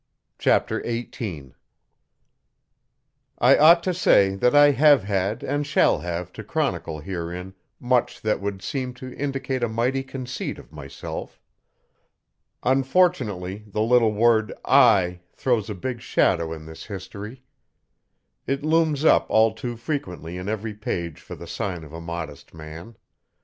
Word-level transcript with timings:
Chapter 0.39 0.81
18 0.83 1.53
I 3.37 3.55
ought 3.55 3.83
to 3.83 3.93
say 3.93 4.33
that 4.33 4.55
I 4.55 4.71
have 4.71 5.03
had 5.03 5.43
and 5.43 5.61
shall 5.63 5.99
have 5.99 6.33
to 6.33 6.43
chronicle 6.43 6.97
herein 6.99 7.53
much 7.79 8.19
that 8.21 8.41
would 8.41 8.63
seem 8.63 8.95
to 8.95 9.13
indicate 9.13 9.61
a 9.61 9.69
mighty 9.69 10.01
conceit 10.01 10.57
of 10.57 10.71
myself. 10.71 11.39
Unfortunately 12.63 13.63
the 13.67 13.83
little 13.83 14.11
word 14.11 14.51
'I' 14.65 15.19
throws 15.33 15.69
a 15.69 15.75
big 15.75 16.01
shadow 16.01 16.51
in 16.51 16.65
this 16.65 16.85
history. 16.85 17.43
It 18.47 18.63
looms 18.65 19.05
up 19.05 19.27
all 19.29 19.53
too 19.53 19.77
frequently 19.77 20.35
in 20.35 20.49
every 20.49 20.73
page 20.73 21.21
for 21.21 21.35
the 21.35 21.45
sign 21.45 21.83
of 21.83 21.93
a 21.93 22.01
modest 22.01 22.55
man. 22.55 22.95